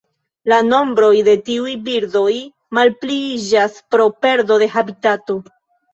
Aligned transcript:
La 0.51 0.57
nombroj 0.69 1.11
de 1.27 1.35
tiuj 1.49 1.75
birdoj 1.89 2.31
malpliiĝas 2.79 3.77
pro 3.93 4.11
perdo 4.25 4.59
de 4.65 4.71
habitato. 4.79 5.39